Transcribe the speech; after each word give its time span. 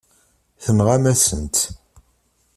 Tenɣam-asen-tt. 0.63 1.57